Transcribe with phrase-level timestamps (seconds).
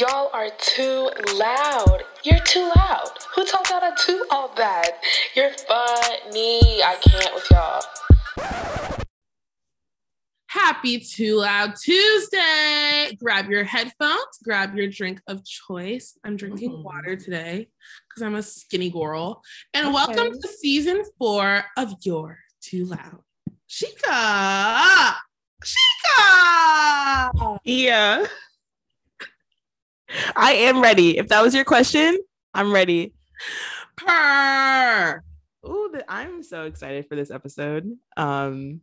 [0.00, 2.04] Y'all are too loud.
[2.24, 3.10] You're too loud.
[3.34, 4.92] Who told y'all to do all that?
[5.34, 6.82] You're funny.
[6.82, 7.82] I can't with y'all.
[10.46, 13.14] Happy Too Loud Tuesday.
[13.20, 16.18] Grab your headphones, grab your drink of choice.
[16.24, 16.82] I'm drinking Mhm.
[16.82, 17.68] water today
[18.08, 19.42] because I'm a skinny girl.
[19.74, 19.94] And Okay.
[19.94, 23.22] welcome to season four of You're Too Loud.
[23.68, 25.14] Shika!
[25.62, 27.58] Shika!
[27.64, 28.26] Yeah.
[30.36, 31.18] I am ready.
[31.18, 32.18] If that was your question,
[32.54, 33.14] I'm ready.
[33.96, 35.22] Purr!
[35.66, 37.90] Ooh, the, I'm so excited for this episode.
[38.16, 38.80] Um,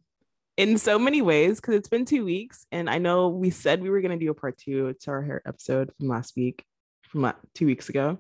[0.58, 3.90] in so many ways, because it's been two weeks, and I know we said we
[3.90, 6.64] were gonna do a part two to our hair episode from last week,
[7.10, 8.20] from la- two weeks ago.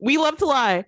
[0.00, 0.84] We love to lie.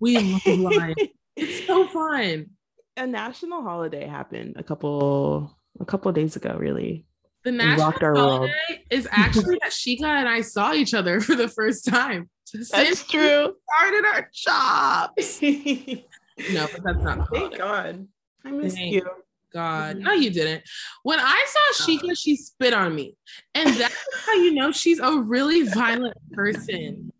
[0.00, 0.94] We love to lie.
[1.34, 2.50] It's so fun.
[2.98, 7.06] a national holiday happened a couple a couple days ago, really.
[7.44, 8.52] The national holiday
[8.90, 12.28] is actually that Shika and I saw each other for the first time.
[12.70, 13.54] That's true.
[13.76, 15.40] started our jobs.
[16.50, 17.28] No, but that's not.
[17.32, 17.58] Thank.
[17.58, 18.08] God.
[18.44, 19.06] I miss Thank you.
[19.52, 19.96] God.
[19.96, 20.00] Mhm.
[20.00, 20.62] No, you didn't.
[21.02, 23.16] When I saw Sheikah, she spit on me.
[23.54, 23.94] And that's
[24.26, 27.12] how you know she's a really violent person.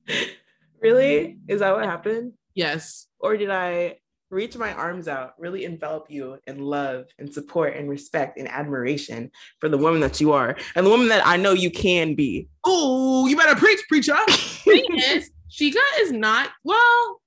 [0.81, 1.37] Really?
[1.47, 2.33] Is that what happened?
[2.55, 3.07] Yes.
[3.21, 3.99] Or did I
[4.33, 9.31] reach my arms out, really envelop you in love and support and respect and admiration
[9.61, 12.49] for the woman that you are and the woman that I know you can be?
[12.65, 14.17] Oh, you better preach, preacher.
[14.31, 17.21] Thing is, Sheikah is not, well,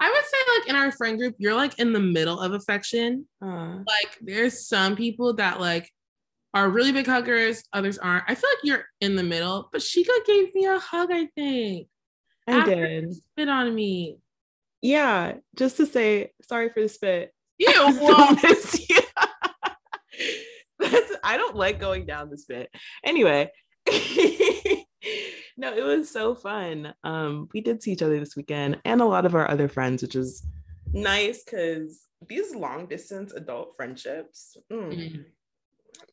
[0.00, 3.24] I would say, like, in our friend group, you're like in the middle of affection.
[3.40, 5.88] Uh, Like, there's some people that, like,
[6.54, 8.24] are really big huggers, others aren't.
[8.26, 11.86] I feel like you're in the middle, but Sheikah gave me a hug, I think.
[12.48, 13.04] I After did.
[13.14, 14.16] she Spit on me.
[14.82, 17.32] Yeah, just to say sorry for the spit.
[17.58, 18.36] Ew.
[18.42, 18.86] Miss.
[20.78, 22.68] That's, I don't like going down the spit.
[23.04, 23.50] Anyway,
[25.56, 26.92] no, it was so fun.
[27.04, 30.02] Um, we did see each other this weekend and a lot of our other friends,
[30.02, 30.44] which is
[30.92, 35.24] nice because these long distance adult friendships mm, Mm.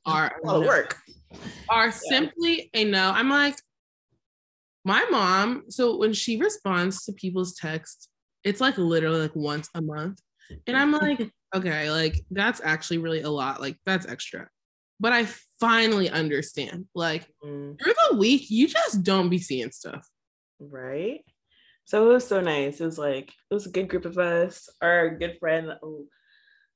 [0.06, 0.98] Are a lot of work.
[1.70, 3.12] are simply a no.
[3.12, 3.56] I'm like,
[4.86, 8.08] my mom, so when she responds to people's texts,
[8.44, 10.20] it's like literally like once a month.
[10.68, 13.62] And I'm like, okay, like that's actually really a lot.
[13.62, 14.50] Like that's extra.
[15.00, 15.28] But I
[15.60, 16.86] finally understand.
[16.96, 20.08] Like Mm, through the week, you just don't be seeing stuff.
[20.60, 21.22] right?
[21.86, 22.80] So it was so nice.
[22.80, 24.70] It was like it was a good group of us.
[24.82, 26.06] Our good friend oh,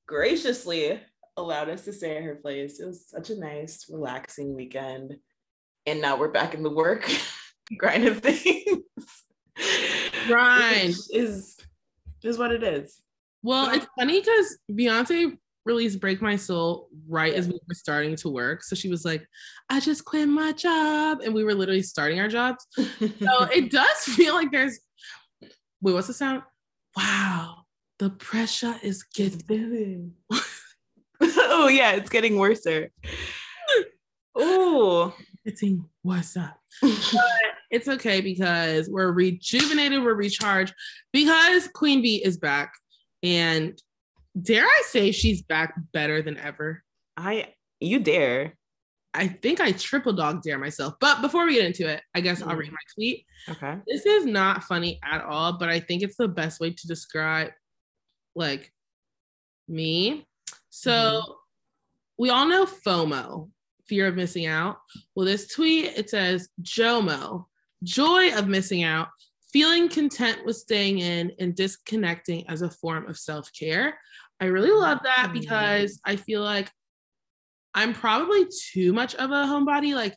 [0.08, 1.00] graciously
[1.38, 2.80] allowed us to stay at her place.
[2.80, 5.18] It was such a nice, relaxing weekend.
[5.86, 7.10] And now we're back in the work
[7.78, 8.84] grind of things.
[10.28, 10.96] Grind.
[11.12, 11.53] Is
[12.26, 13.02] is what it is.
[13.42, 18.30] Well, it's funny because Beyonce released Break My Soul right as we were starting to
[18.30, 18.64] work.
[18.64, 19.26] So she was like,
[19.70, 21.22] I just quit my job.
[21.24, 22.66] And we were literally starting our jobs.
[22.78, 22.86] So
[23.54, 24.80] it does feel like there's
[25.82, 26.44] wait, what's the sound?
[26.96, 27.66] Wow,
[28.00, 30.14] the pressure is getting
[31.22, 32.66] oh yeah, it's getting worse.
[34.36, 35.16] Oh,
[35.46, 36.60] getting worse up.
[37.72, 40.76] It's okay because we're rejuvenated, we're recharged
[41.12, 42.72] because Queen Bee is back.
[43.24, 43.76] And
[44.40, 46.84] dare I say she's back better than ever.
[47.18, 48.54] I you dare.
[49.16, 50.94] I think I triple dog dare myself.
[51.02, 52.58] But before we get into it, I guess I'll Mm.
[52.60, 53.26] read my tweet.
[53.50, 53.80] Okay.
[53.88, 57.54] This is not funny at all, but I think it's the best way to describe
[58.36, 58.72] like
[59.68, 60.28] me.
[60.70, 61.36] So Mhm.
[62.20, 63.50] we all know FOMO,
[63.88, 64.78] fear of missing out.
[65.16, 67.46] Well, this tweet it says JOMO,
[67.84, 69.10] joy of missing out,
[69.52, 73.98] feeling content with staying in and disconnecting as a form of self-care.
[74.40, 75.34] I really love that Mhm.
[75.34, 76.72] because I feel like
[77.76, 79.96] I'm probably too much of a homebody.
[79.96, 80.16] Like,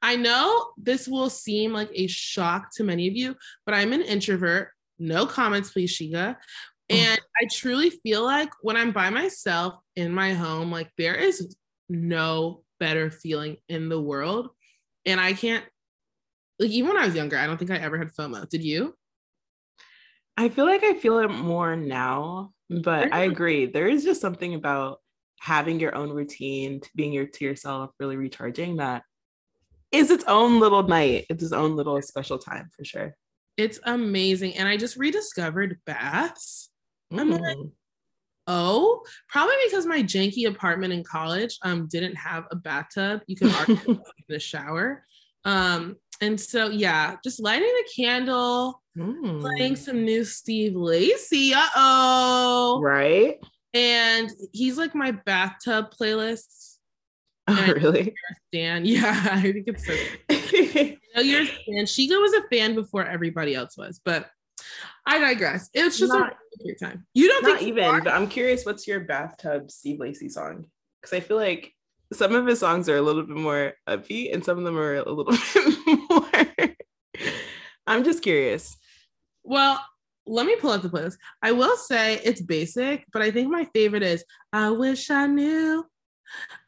[0.00, 4.02] I know this will seem like a shock to many of you, but I'm an
[4.02, 4.70] introvert.
[4.98, 6.36] No comments, please, Shiga.
[6.90, 11.56] And I truly feel like when I'm by myself in my home, like there is
[11.88, 14.50] no better feeling in the world.
[15.06, 15.64] And I can't,
[16.58, 18.48] like, even when I was younger, I don't think I ever had FOMO.
[18.48, 18.94] Did you?
[20.36, 23.66] I feel like I feel it more now, but I agree.
[23.66, 25.00] There is just something about
[25.40, 29.04] having your own routine, being your to yourself, really recharging that
[29.92, 31.26] is its own little night.
[31.30, 33.14] It's its own little special time for sure.
[33.56, 34.56] It's amazing.
[34.56, 36.70] And I just rediscovered baths.
[37.12, 37.70] I'm like, Mm.
[38.46, 43.22] Oh, probably because my janky apartment in college um didn't have a bathtub.
[43.26, 45.04] You could argue in the shower.
[45.44, 49.40] Um, and so yeah, just lighting a candle, Mm.
[49.40, 51.52] playing some new Steve Lacy.
[51.52, 52.78] Uh-oh.
[52.80, 53.38] right?
[53.74, 56.76] And he's like my bathtub playlist.
[57.48, 58.14] Oh, really?
[58.52, 58.84] Dan.
[58.86, 59.94] Yeah, I think it's so
[60.30, 61.84] I know you're a fan.
[61.86, 64.30] Shiga was a fan before everybody else was, but
[65.06, 65.68] I digress.
[65.74, 67.06] It's just Not- a great time.
[67.14, 68.00] You don't Not think even, are?
[68.02, 70.66] but I'm curious what's your bathtub Steve Lacy song?
[71.00, 71.72] Because I feel like
[72.12, 74.94] some of his songs are a little bit more upbeat and some of them are
[74.96, 76.74] a little bit more.
[77.86, 78.76] I'm just curious.
[79.42, 79.78] Well,
[80.26, 81.18] let me pull up the playlist.
[81.42, 85.84] I will say it's basic, but I think my favorite is I wish I knew.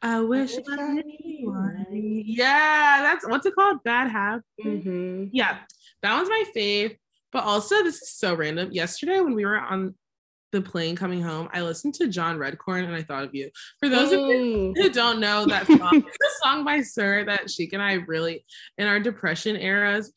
[0.01, 1.83] I wish I, knew.
[1.91, 3.83] Yeah, that's what's it called?
[3.83, 4.43] Bad Habit.
[4.63, 5.29] Mhm.
[5.33, 5.57] Yeah,
[6.03, 6.97] that one's my fave.
[7.31, 8.71] But also, this is so random.
[8.71, 9.95] Yesterday, when we were on
[10.51, 13.49] the plane coming home, I listened to John Redcorn and I thought of you.
[13.79, 14.77] For those of you Mm.
[14.77, 18.45] who don't know that song, it's a song by Sir that Sheik and I really,
[18.77, 20.13] in our depression eras,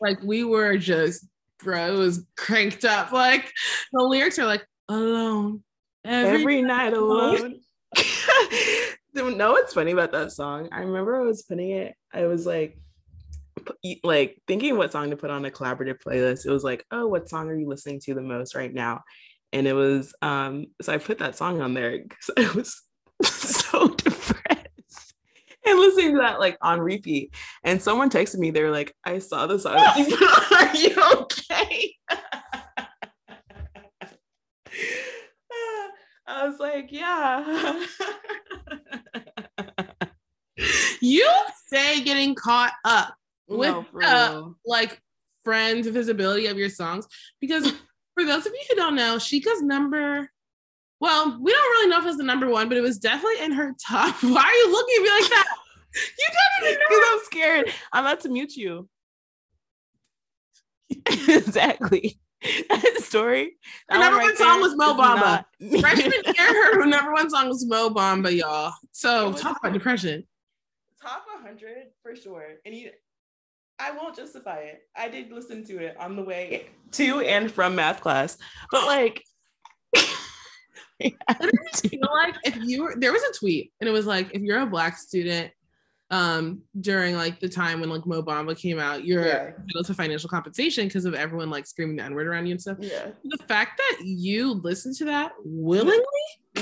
[0.00, 1.26] like we were just,
[1.58, 3.12] bro, it was cranked up.
[3.12, 3.52] Like
[3.92, 5.62] the lyrics are like, alone.
[6.04, 7.60] Every, every night alone.
[9.14, 10.68] know what's funny about that song?
[10.72, 12.78] I remember I was putting it, I was like,
[14.04, 16.46] like thinking what song to put on a collaborative playlist.
[16.46, 19.02] It was like, oh, what song are you listening to the most right now?
[19.52, 22.82] And it was, um, so I put that song on there because I was
[23.22, 25.14] so depressed
[25.64, 27.34] and listening to that like on repeat.
[27.64, 29.76] And someone texted me, they were like, I saw the song.
[29.78, 31.94] Are you okay?
[36.26, 37.84] I was like, yeah.
[41.00, 41.28] You
[41.66, 43.14] say getting caught up
[43.58, 45.00] with No, for uh, like
[45.44, 47.06] friends visibility of your songs
[47.40, 47.70] because
[48.14, 50.30] for those of you who don't know, Sheikah's number.
[51.00, 53.52] Well, we don't really know if it's the number one, but it was definitely in
[53.52, 54.14] her top.
[54.22, 55.46] Why are you looking at me like that?
[55.94, 56.86] You don't even know.
[56.88, 57.72] Because I'm scared.
[57.92, 58.88] I'm about to mute you.
[61.06, 62.18] exactly.
[62.68, 63.56] That story.
[63.88, 65.44] Her that number right one song was Mo Bamba.
[65.80, 68.72] Freshman year, her number one song was Mo Bamba, y'all.
[68.92, 70.26] So talk about depression.
[71.00, 72.46] Top 100 for sure.
[72.64, 72.90] And you,
[73.82, 74.82] I won't justify it.
[74.96, 78.38] I did listen to it on the way to and from math class,
[78.70, 79.22] but like,
[79.94, 81.88] I had to.
[81.90, 84.42] You know, like if you were there was a tweet and it was like if
[84.42, 85.50] you're a black student
[86.10, 89.46] um during like the time when like Mo Bamba came out, you're Yeah.
[89.58, 92.76] entitled to financial compensation because of everyone like screaming the N-word around you and stuff.
[92.80, 93.08] yeah.
[93.24, 96.02] The fact that you listen to that willingly,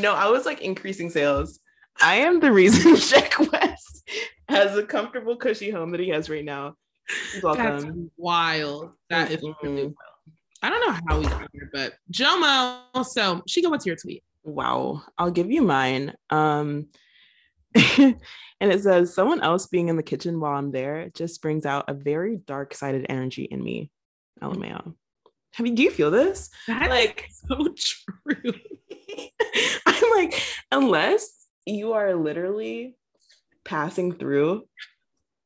[0.01, 1.59] No, I was like increasing sales.
[2.01, 4.03] I am the reason Sheck Wes
[4.49, 6.77] has a comfortable, cushy home that he has right now.
[7.33, 8.11] That's welcome.
[8.17, 8.93] wild.
[9.09, 9.85] That is really Mhm.
[9.85, 9.95] wild.
[10.63, 13.05] I don't know how we got here, but Jomo.
[13.07, 14.23] So Shika, what's your tweet?
[14.45, 15.03] Wow.
[15.19, 16.15] I'll give you mine.
[16.31, 16.89] Um
[17.75, 18.17] and
[18.61, 21.95] it says someone else being in the kitchen while I'm there just brings out a
[21.95, 23.91] very dark-sided energy in me.
[24.43, 24.95] LMAO.
[25.55, 26.51] Have you do you feel this?
[26.67, 28.53] That's Like so true.
[29.87, 30.43] I'm like,
[30.73, 32.97] unless you are literally
[33.65, 34.67] passing through,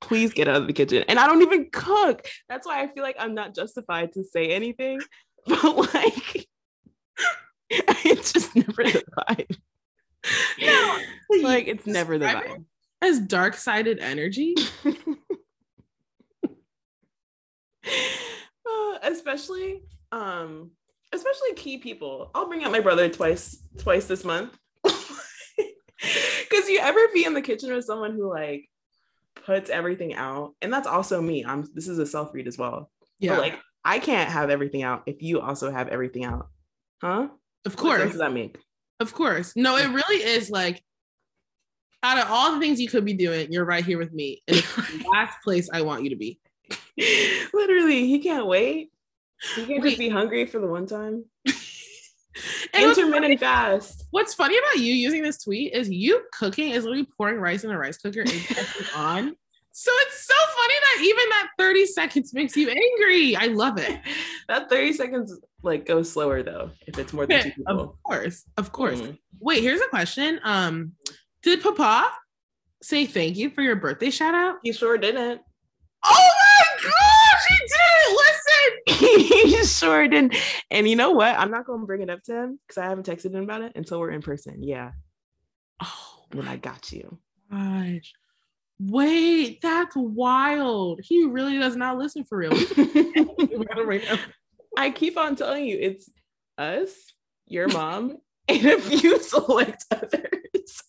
[0.04, 1.02] please get out of the kitchen.
[1.08, 2.26] And I don't even cook.
[2.48, 5.00] That's why I feel like I'm not justified to say anything.
[5.46, 6.48] But like,
[7.68, 9.58] it's just never the vibe.
[10.58, 10.98] No,
[11.42, 12.64] like it's never the vibe.
[13.02, 14.54] as dark-sided energy.
[17.86, 20.70] Uh, especially, um,
[21.12, 22.30] especially key people.
[22.34, 24.56] I'll bring out my brother twice, twice this month.
[24.82, 28.66] Because you ever be in the kitchen with someone who like
[29.34, 31.44] puts everything out, and that's also me.
[31.44, 31.68] I'm.
[31.74, 32.90] This is a self read as well.
[33.18, 36.48] Yeah, But like, I can't have everything out if you also have everything out,
[37.00, 37.28] huh?
[37.64, 38.58] of course What does that make?
[39.00, 39.52] Of course.
[39.56, 40.82] No, it really is like
[42.02, 44.42] out of all the things you could be doing, you're right here with me.
[44.46, 46.38] And it's the last place I want you to be.
[47.52, 48.90] Literally, he can't wait.
[49.56, 49.88] He can't Wait.
[49.90, 51.24] just be hungry for the one time.
[52.72, 54.04] And what's funny, Intermittent fast.
[54.10, 57.70] what's funny about you using this tweet is you cooking is literally pouring rice in
[57.70, 58.30] a rice cooker and
[58.96, 59.36] on.
[59.76, 63.34] So it's so funny that even that 30 seconds makes you angry.
[63.36, 64.00] I love it.
[64.46, 67.80] That 30 seconds like goes slower though, if it's more than two people.
[67.80, 68.44] Of course.
[68.58, 69.00] Of course.
[69.00, 69.16] Mm.
[69.40, 70.38] Wait, here's a question.
[70.44, 70.92] Um,
[71.42, 72.10] did Papa
[72.82, 74.56] say thank you for your birthday shout out?
[74.62, 75.40] He sure didn't.
[76.04, 77.70] Oh my gosh, he did!
[79.44, 80.36] He sure didn't.
[80.70, 81.38] And you know what?
[81.38, 83.72] I'm not gonna bring it up to him because I haven't texted him about it
[83.76, 84.62] until we're in person.
[84.62, 84.92] Yeah.
[85.82, 87.18] Oh when I got you.
[87.50, 88.12] gosh.
[88.80, 91.00] Wait, that's wild.
[91.02, 92.52] He really does not listen for real.
[94.76, 96.10] I keep on telling you, it's
[96.58, 96.92] us,
[97.46, 100.82] your mom, and a few select others.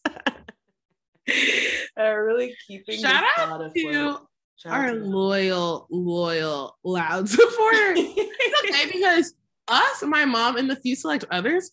[1.95, 4.19] are really keeping Shout out to
[4.57, 7.97] Shout our loyal, loyal, loud supporters.
[7.99, 9.33] It's okay because
[9.67, 11.71] us, my mom, and the few select others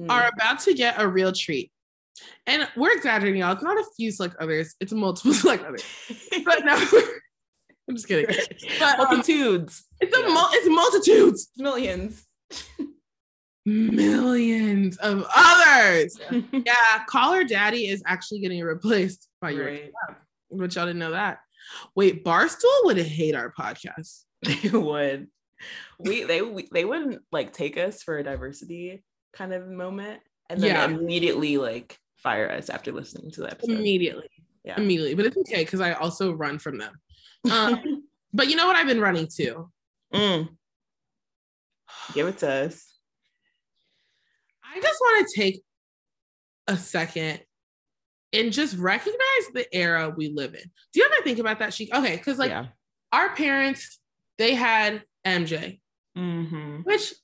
[0.00, 0.10] Mm.
[0.12, 1.72] are about to get a real treat.
[2.46, 3.52] And we're exaggerating, y'all.
[3.54, 5.82] It's not a few select others, it's multiple select others.
[6.44, 6.74] But no,
[7.88, 8.26] I'm just kidding.
[8.78, 9.86] But, um, Multitudes.
[10.00, 10.28] it's a Yeah.
[10.28, 12.24] mul- it's multitudes, Millions.
[13.66, 16.16] millions of others.
[16.30, 19.90] Yeah, Call Her Daddy is actually getting replaced by your Right.
[20.52, 21.40] but y'all didn't know that.
[21.94, 24.24] Wait, Barstool would hate our podcast.
[24.42, 25.28] They would.
[25.98, 30.60] We they we, they wouldn't like take us for a diversity kind of moment and
[30.60, 30.84] then Yeah.
[30.84, 33.72] immediately like fire us after listening to that episode.
[33.72, 34.28] Immediately.
[34.64, 34.76] Yeah.
[34.76, 35.14] Immediately.
[35.14, 37.00] But it's okay because I also run from them.
[37.50, 39.70] Um, but you know what I've been running to?
[40.14, 40.48] Mm.
[42.14, 42.94] Give it to us.
[44.64, 45.62] I just want to take
[46.68, 47.40] a second
[48.32, 50.62] and just recognize the era we live in.
[50.92, 51.72] Do you ever think about that?
[51.74, 52.66] She okay, because like yeah.
[53.12, 53.98] our parents,
[54.38, 55.80] they had MJ,
[56.16, 56.82] Mm-hmm.
[56.82, 57.14] which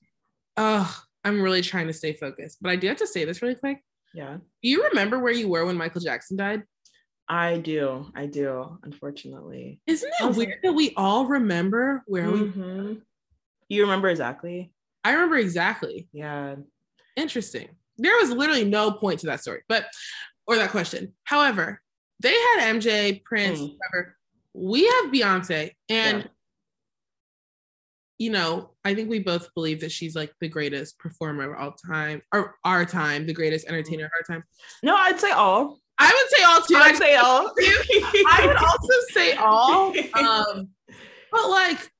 [0.57, 2.59] oh, I'm really trying to stay focused.
[2.61, 3.83] But I do have to say this really quick.
[4.15, 4.37] Yeah.
[4.37, 6.63] Do you remember where you were when Michael Jackson died?
[7.29, 8.07] I do.
[8.15, 8.79] I do.
[8.85, 9.81] Unfortunately.
[9.87, 13.03] Isn't it weird that we all remember where we Mhm.
[13.69, 14.73] You remember exactly?
[15.03, 16.09] I remember exactly.
[16.13, 16.57] Yeah.
[17.17, 17.69] Interesting.
[17.97, 19.87] There was literally no point to that story, but
[20.47, 21.15] or that question.
[21.25, 21.81] However,
[22.21, 23.77] they had MJ, Prince, Mm.
[23.79, 24.17] whatever.
[24.55, 26.29] We have Beyonce, and Yeah.
[28.19, 31.73] you know, I think we both believe that she's like the greatest performer of all
[31.73, 34.45] time, or our time, the greatest entertainer of our time.
[34.83, 35.81] No, I'd say all.
[35.99, 36.77] I would say all too.
[36.77, 37.53] I'd say all.
[38.29, 39.93] I would also say all.
[40.15, 40.69] Um,
[41.33, 41.91] but like,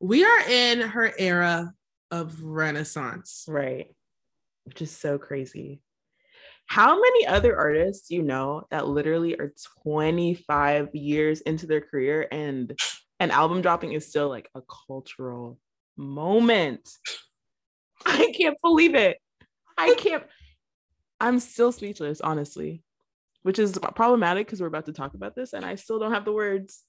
[0.00, 1.72] we are in her era
[2.10, 3.44] of renaissance.
[3.48, 3.94] Right.
[4.64, 5.80] Which is so crazy.
[6.66, 9.52] How many other artists you know that literally are
[9.82, 12.76] 25 years into their career and
[13.20, 15.58] an album dropping is still like a cultural
[15.96, 16.88] moment?
[18.06, 19.18] I can't believe it.
[19.76, 20.24] I can't.
[21.20, 22.82] I'm still speechless, honestly,
[23.42, 26.24] which is problematic because we're about to talk about this and I still don't have
[26.24, 26.82] the words.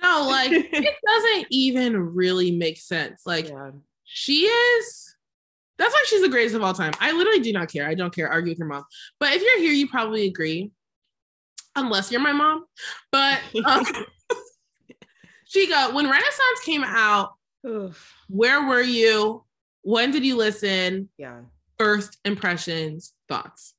[0.00, 3.22] No, like it doesn't even really make sense.
[3.26, 3.72] Like Yeah.
[4.04, 5.16] she is
[5.78, 6.92] that's why she's the greatest of all time.
[7.00, 7.88] I literally do not care.
[7.88, 8.28] I don't care.
[8.28, 8.84] Argue with your mom.
[9.20, 10.72] But if you're here, you probably agree.
[11.76, 12.64] Unless you're my mom.
[13.12, 13.84] But um,
[15.44, 17.34] she go, when Renaissance came out,
[17.66, 18.12] Oof.
[18.28, 19.44] where were you?
[19.82, 21.08] When did you listen?
[21.16, 21.42] Yeah.
[21.78, 23.74] First impressions, thoughts.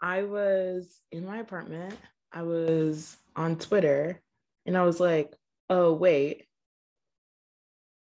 [0.00, 1.94] I was in my apartment.
[2.32, 4.22] I was on Twitter
[4.64, 5.34] and I was like,
[5.68, 6.46] oh, wait.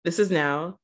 [0.03, 0.77] This is now.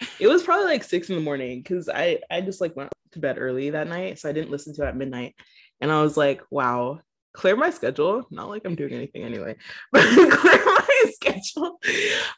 [0.20, 3.18] It was probably like six in the morning because I, I just like went to
[3.18, 4.18] bed early that night.
[4.18, 5.34] So I didn't listen to it at midnight.
[5.80, 7.00] And I was like, wow,
[7.32, 8.26] clear my schedule.
[8.30, 9.56] Not like I'm doing anything anyway,
[9.92, 11.78] but clear my schedule.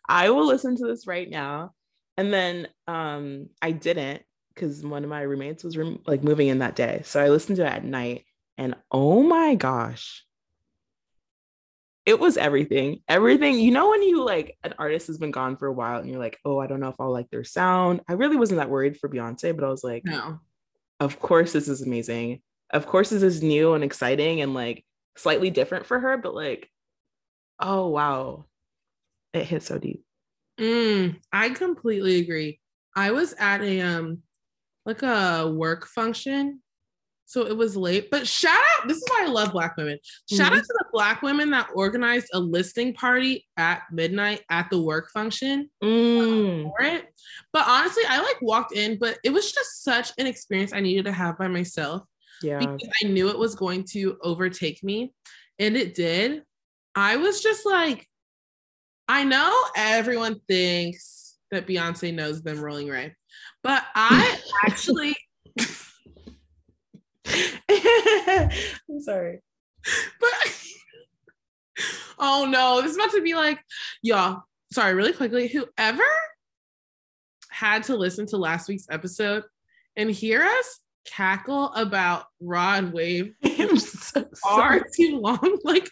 [0.08, 1.72] I will listen to this right now.
[2.16, 4.22] And then um, I didn't
[4.54, 7.02] because one of my roommates was like moving in that day.
[7.04, 8.24] So I listened to it at night
[8.56, 10.24] and oh my gosh.
[12.08, 13.02] It was everything.
[13.06, 13.60] Everything.
[13.60, 16.18] You know when you like an artist has been gone for a while and you're
[16.18, 18.96] like, "Oh, I don't know if I'll like their sound." I really wasn't that worried
[18.96, 20.40] for Beyonce, but I was like, No.
[21.00, 22.40] "Of course this is amazing.
[22.70, 24.86] Of course this is new and exciting and like
[25.18, 26.70] slightly different for her, but like
[27.60, 28.46] oh wow.
[29.34, 30.02] It hit so deep."
[30.58, 32.58] Mm, I completely agree.
[32.96, 34.22] I was at a um
[34.86, 36.62] like a work function.
[37.28, 38.88] So it was late, but shout out.
[38.88, 39.98] This is why I love black women.
[40.32, 44.80] Shout out to the black women that organized a listing party at midnight at the
[44.80, 46.62] work function Mm.
[46.62, 47.04] for it.
[47.52, 51.04] But honestly, I like walked in, but it was just such an experience I needed
[51.04, 52.04] to have by myself
[52.42, 52.60] Yeah.
[52.60, 55.12] because I knew it was going to overtake me.
[55.58, 56.44] And it did.
[56.94, 58.08] I was just like,
[59.06, 63.14] I know everyone thinks that Beyonce knows them rolling Ray,
[63.62, 65.14] but I actually,
[67.70, 69.40] I'm sorry.
[70.20, 70.62] but
[72.18, 73.60] oh no, this is about to be like,
[74.02, 74.42] y'all,
[74.72, 76.04] sorry, really quickly, whoever
[77.50, 79.44] had to listen to last week's episode
[79.96, 84.82] and hear us cackle about Rod Wave I'm so far sorry.
[84.94, 85.58] too long.
[85.64, 85.90] Like,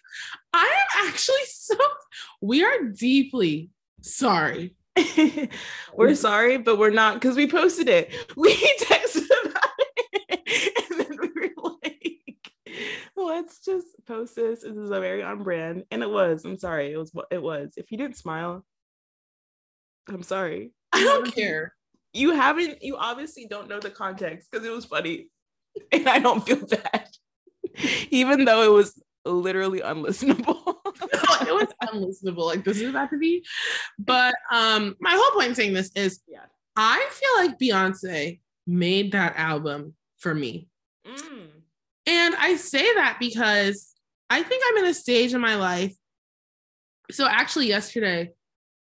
[0.52, 1.76] I am actually so,
[2.40, 3.70] we are deeply
[4.02, 4.74] sorry.
[5.94, 8.14] we're sorry, but we're not because we posted it.
[8.36, 12.42] We texted about it, and then we were like,
[13.26, 14.62] "Let's just post this.
[14.62, 16.44] This is a very on brand," and it was.
[16.44, 16.92] I'm sorry.
[16.92, 17.74] It was what it was.
[17.76, 18.64] If you didn't smile,
[20.08, 20.72] I'm sorry.
[20.92, 21.74] I don't care.
[22.12, 22.82] You haven't.
[22.82, 25.28] You obviously don't know the context because it was funny,
[25.92, 27.08] and I don't feel bad,
[28.10, 30.76] even though it was literally unlistenable.
[31.42, 32.46] it was unlistenable.
[32.46, 33.44] Like this is about to be.
[33.98, 36.44] But um, my whole point in saying this is yeah.
[36.76, 40.68] I feel like Beyonce made that album for me.
[41.06, 41.48] Mm.
[42.06, 43.92] And I say that because
[44.30, 45.94] I think I'm in a stage in my life
[47.10, 48.30] so actually yesterday,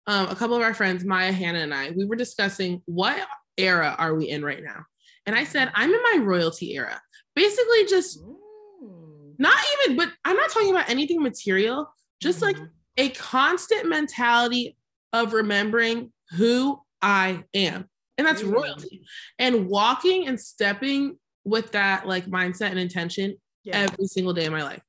[0.07, 3.17] um, a couple of our friends, Maya, Hannah, and I, we were discussing what
[3.57, 4.85] era are we in right now.
[5.27, 7.01] And I said, I'm in my royalty era.
[7.35, 9.35] Basically, just Mm.
[9.39, 12.71] not even, but I'm not talking about anything material, just like Mhm.
[12.99, 14.77] a constant mentality
[15.13, 17.89] of remembering who I am.
[18.19, 19.07] And that's royalty.
[19.39, 23.79] And walking and stepping with that like mindset and intention yeah.
[23.79, 24.83] every single day of my life.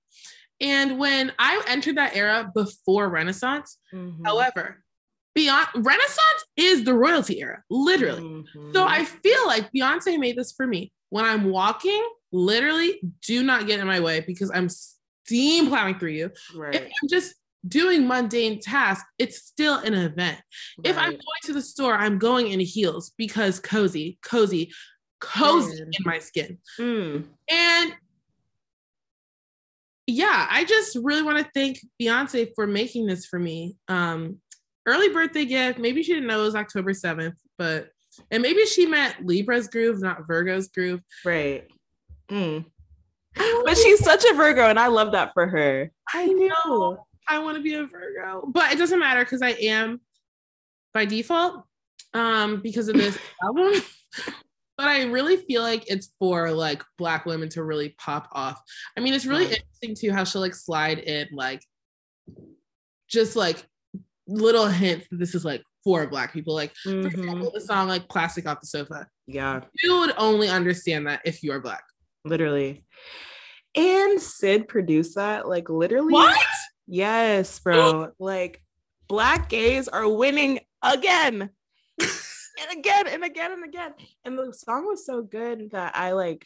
[0.61, 4.25] And when I entered that era before Renaissance, Mhm.
[4.25, 4.83] however,
[5.35, 8.21] beyond Renaissance is the royalty era, literally.
[8.21, 8.73] Mhm.
[8.73, 10.91] So I feel like Beyonce made this for me.
[11.09, 16.11] When I'm walking, literally do not get in my way because I'm steam plowing through
[16.11, 16.31] you.
[16.55, 16.83] If.
[16.83, 17.35] I'm just
[17.67, 20.39] doing mundane tasks, it's still an event.
[20.83, 24.73] If I'm going to the store, I'm going in heels because cozy, cozy,
[25.23, 25.91] cozy Man.
[25.93, 26.57] in my skin.
[26.79, 27.25] Mm.
[27.49, 27.95] And
[30.07, 33.75] yeah, I just really want to thank Beyonce for making this for me.
[33.87, 34.39] Um,
[34.85, 35.79] early birthday gift.
[35.79, 37.89] Maybe she didn't know it was October 7th, but
[38.29, 41.01] and maybe she meant Libra's groove, not Virgo's groove.
[41.25, 41.65] right.
[42.29, 42.65] Mm.
[43.35, 45.89] But she's such a Virgo, and I love that for her.
[46.13, 50.01] I know I want to be a Virgo, but it doesn't matter because I am
[50.93, 51.63] by default
[52.13, 53.81] um, because of this album.
[54.77, 58.59] But I really feel like it's for like black women to really pop off.
[58.97, 61.61] I mean, it's really interesting too how she'll like slide in like
[63.07, 63.63] just like
[64.27, 66.55] little hints that this is like for black people.
[66.55, 67.05] Like for Mhm.
[67.05, 71.43] example, the song like "Plastic Off the Sofa." Yeah, You would only understand that if
[71.43, 71.83] you are black.
[72.25, 72.85] literally.
[73.75, 76.13] And Syd produced that, like literally.
[76.13, 76.37] What?
[76.87, 78.11] Yes, bro.
[78.19, 78.61] like
[79.07, 81.49] black gays are winning again.
[82.61, 83.93] And again and again and again.
[84.25, 86.45] And the song was so good that I like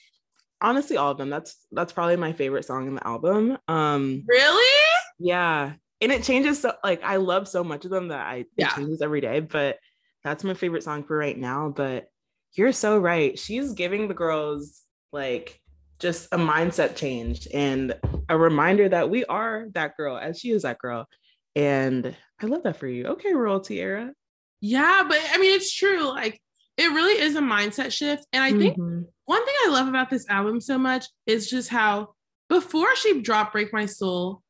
[0.61, 1.29] honestly all of them.
[1.29, 3.57] That's that's probably my favorite song in the album.
[3.67, 4.81] Um Really?
[5.19, 5.73] yeah.
[6.01, 8.73] And it changes so like I love so much of them that I Yeah.
[8.75, 9.77] changes every day, but
[10.23, 11.69] that's my favorite song for right now.
[11.75, 12.07] But
[12.53, 13.37] you're so right.
[13.37, 14.81] She's giving the girls
[15.11, 15.59] like
[15.99, 17.95] just a mindset change and
[18.29, 21.07] a reminder that we are that girl as she is that girl.
[21.55, 23.07] And I love that for you.
[23.07, 24.13] Okay, royalty era.
[24.61, 26.03] Yeah, but I mean, it's true.
[26.09, 26.41] Like,
[26.77, 28.25] it really is a mindset shift.
[28.33, 29.05] And I think Mhm.
[29.25, 32.15] one thing I love about this album so much is just how
[32.49, 34.41] before she dropped Break My Soul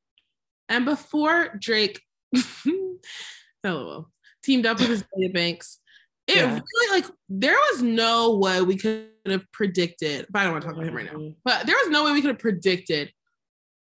[0.69, 2.01] and before Drake
[3.63, 4.09] LOL,
[4.43, 5.79] teamed up with his Banks,
[6.27, 6.59] it Yeah.
[6.59, 10.67] really like there was no way we could have predicted, but I don't want to
[10.67, 11.13] talk about him right now.
[11.19, 11.35] Mhm.
[11.43, 13.11] But there was no way we could have predicted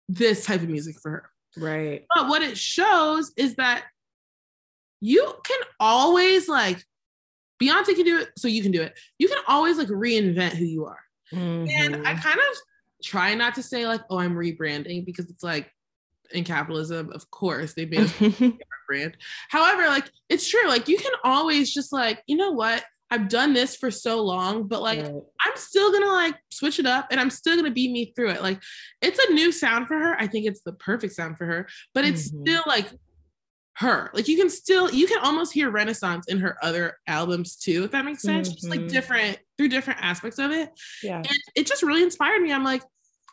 [0.08, 1.30] this type of music for her.
[1.56, 2.04] Right.
[2.14, 3.84] But what it shows is that
[5.04, 6.82] you can always like
[7.62, 8.98] Beyonce can do it, so you can do it.
[9.18, 10.98] You can always like reinvent who you are.
[11.30, 12.22] And I Mhm.
[12.22, 12.56] kind of
[13.04, 15.70] try not to say like, oh, I'm rebranding because it's like
[16.32, 18.56] in capitalism, of course, they made a
[18.88, 19.16] brand.
[19.50, 22.82] However, like it's true, like you can always just like, you know what?
[23.10, 25.22] I've done this for so long, but like Right.
[25.46, 28.42] I'm still gonna like switch it up and I'm still gonna be me through it.
[28.42, 28.60] Like
[29.02, 30.16] it's a new sound for her.
[30.18, 32.40] I think it's the perfect sound for her, but it's Mhm.
[32.40, 32.86] still like
[33.76, 34.10] her.
[34.14, 37.90] Like you can still you can almost hear Renaissance in her other albums too, if
[37.90, 38.48] that makes sense.
[38.48, 38.88] Just like Mhm.
[38.90, 40.70] different through different aspects of it.
[41.02, 41.18] yeah.
[41.18, 42.52] And it just really inspired me.
[42.52, 42.82] I'm like,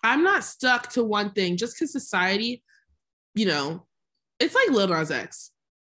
[0.03, 2.63] I'm not stuck to one thing just because society,
[3.35, 3.85] you know,
[4.39, 5.51] it's like Lil Nas X.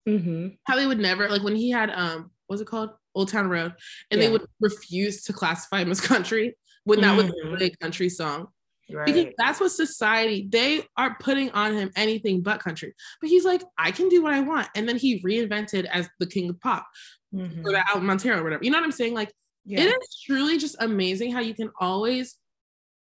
[0.09, 0.48] Mm-hmm.
[0.64, 2.90] How they would never like when he had um what's it called?
[3.14, 3.74] Old Town Road,
[4.11, 4.26] and Yeah.
[4.26, 7.52] they would refuse to classify him as country when that was Mhm.
[7.52, 8.48] really a country song.
[8.94, 9.07] Right.
[9.07, 12.94] Because that's what society, they are putting on him anything but country.
[13.20, 14.68] But he's like, I can do what I want.
[14.74, 16.87] And then he reinvented as the king of pop
[17.35, 17.62] Mhm.
[17.62, 18.64] for the album Montero or whatever.
[18.64, 19.14] You know what I'm saying?
[19.14, 19.33] Like
[19.64, 19.81] Yeah.
[19.81, 22.37] it is truly just amazing how you can always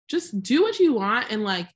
[0.09, 1.67] just do what you want and like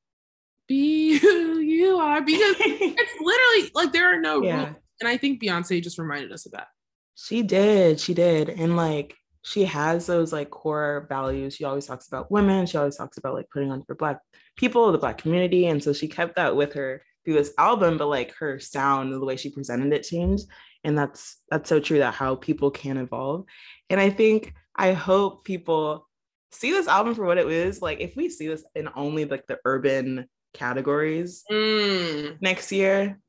[0.67, 4.65] be who you are because it's literally like there are no Yeah.
[4.65, 4.75] rules.
[5.01, 6.67] And I think Beyonce just reminded us of that.
[7.15, 7.99] She did.
[7.99, 8.49] She did.
[8.49, 11.55] And like she has those like core values.
[11.55, 12.65] She always talks about women.
[12.65, 14.19] She always talks about like putting on for black
[14.55, 15.67] people, the black community.
[15.67, 19.19] And so she kept that with her through this album, but like her sound the
[19.25, 20.45] way she presented it changed.
[20.83, 23.45] And that's that's so true that how people can evolve.
[23.89, 26.07] And I think I hope people
[26.51, 27.81] see this album for what it is.
[27.81, 32.41] Like if we see this in only like the urban categories, Mm.
[32.41, 33.19] next year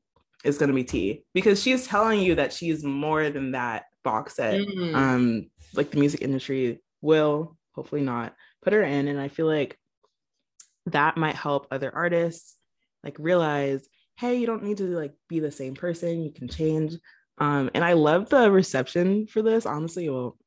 [0.57, 4.59] going to be T because she's telling you that she's more than that box set.
[4.59, 4.95] Mm.
[4.95, 9.77] Um, like the music industry will hopefully not put her in, and I feel like
[10.87, 12.55] that might help other artists
[13.03, 16.23] like realize, hey, you don't need to like be the same person.
[16.23, 16.95] You can change.
[17.37, 19.65] Um, and I love the reception for this.
[19.65, 20.37] Honestly, well,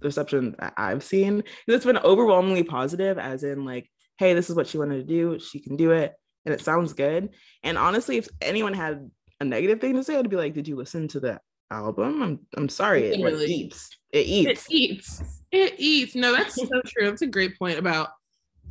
[0.00, 4.56] the reception that I've seen it's been overwhelmingly positive, as in like, hey, this is
[4.56, 5.38] what she wanted to do.
[5.38, 6.12] She can do it
[6.44, 7.30] and it sounds good.
[7.62, 9.08] And honestly, if anyone had
[9.42, 10.16] a negative thing to say.
[10.16, 11.40] I'd be like, did you listen to the
[11.72, 12.22] album?
[12.22, 13.04] I'm I'm sorry.
[13.06, 13.90] It eats.
[14.12, 14.66] It eats.
[14.68, 15.22] It eats.
[15.50, 16.14] It eats.
[16.14, 17.06] No, that's so true.
[17.08, 18.08] That's a great point about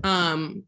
[0.04, 0.64] um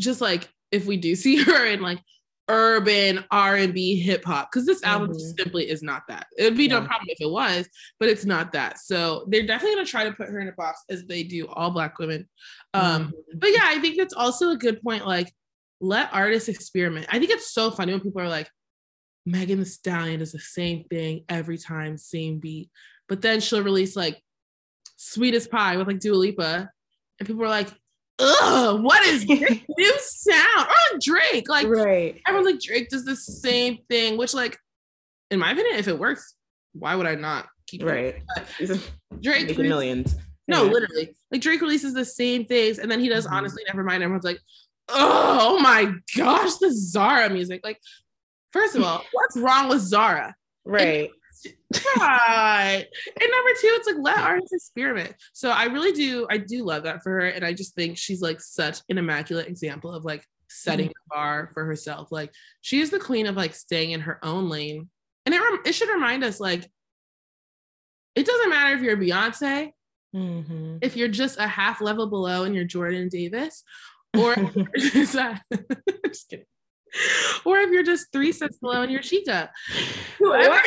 [0.00, 2.00] just like if we do see her in like
[2.48, 5.40] urban R&B hip hop because this album just Mhm.
[5.42, 6.28] simply is not that.
[6.38, 8.78] It would be no problem if it was, but it's not that.
[8.78, 11.48] So they're definitely going to try to put her in a box as they do
[11.48, 12.28] all black women.
[12.72, 13.12] Um Mhm.
[13.40, 15.32] but yeah, I think that's also a good point like
[15.80, 17.06] let artists experiment.
[17.10, 18.48] I think it's so funny when people are like
[19.26, 22.70] Megan Thee Stallion does the same thing every time, same beat.
[23.08, 24.22] But then she'll release like
[24.96, 26.70] Sweetest Pie with like Dua Lipa,
[27.18, 27.68] and people are like,
[28.18, 32.20] "Ugh, what is this new sound?" Or Drake, like right.
[32.26, 34.56] everyone's like Drake does the same thing, which like,
[35.30, 36.34] in my opinion, if it works,
[36.72, 37.86] why would I not keep it?
[37.86, 38.22] Right.
[39.22, 40.14] Drake releases- millions.
[40.48, 40.70] no, Yeah.
[40.72, 41.14] literally.
[41.32, 43.32] Like Drake releases the same things, and then he does Mhm.
[43.32, 44.02] honestly never mind.
[44.02, 44.38] Everyone's like,
[44.88, 47.60] oh my gosh, the Zara music.
[47.64, 47.80] Like,
[48.56, 50.34] first of all, what's wrong with Zara?
[50.64, 51.10] Right.
[51.98, 52.86] Right.
[53.20, 55.14] And number two, it's like let artists experiment.
[55.32, 57.26] So I really do, I do love that for her.
[57.26, 61.50] And I just think she's like such an immaculate example of like setting the bar
[61.54, 62.10] for herself.
[62.10, 64.88] Like she is the queen of like staying in her own lane.
[65.26, 66.68] And it, rem- it should remind us like
[68.14, 69.70] it doesn't matter if you're Beyonce,
[70.14, 70.78] Mhm.
[70.80, 73.62] if you're just a half level below and you're Jordan Davis,
[74.16, 74.34] or
[74.78, 75.16] just
[76.30, 76.46] kidding.
[77.44, 79.02] Or if you're just three steps below and you're.
[80.18, 80.60] Whoever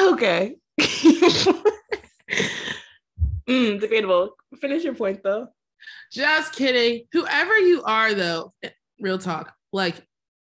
[0.00, 0.56] okay.
[3.48, 4.36] mm, debatable.
[4.60, 5.48] Finish your point though.
[6.12, 7.04] Just kidding.
[7.12, 9.96] Whoever you are, though, eh, real talk, like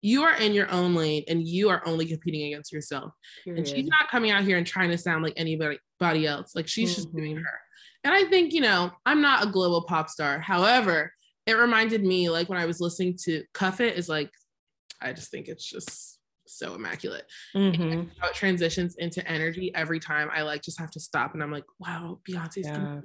[0.02, 3.12] you are in your own lane and you are only competing against yourself.
[3.46, 5.80] And she's not coming out here and trying to sound like anybody
[6.26, 6.56] else.
[6.56, 7.44] Like she's just doing Mhm.
[7.44, 7.60] her.
[8.06, 10.40] And I think, you know, I'm not a global pop star.
[10.40, 11.14] However,
[11.46, 14.32] it reminded me, like when I was listening to Cuff It, is like,
[15.02, 17.26] I just think it's just so immaculate.
[17.56, 18.10] Mhm.
[18.20, 21.52] How it transitions into energy every time I like just have to stop and I'm
[21.52, 23.02] like, wow, Beyonce's Yeah.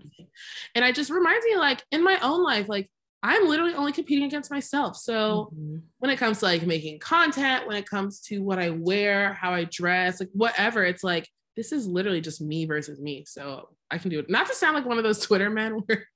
[0.74, 2.90] And it just reminds me, like, in my own life, like
[3.22, 4.96] I'm literally only competing against myself.
[4.96, 5.82] So Mhm.
[5.98, 9.52] when it comes to like making content, when it comes to what I wear, how
[9.54, 13.24] I dress, like whatever, it's like this is literally just me versus me.
[13.26, 14.28] So I can do it.
[14.28, 16.08] Not to sound like one of those Twitter men where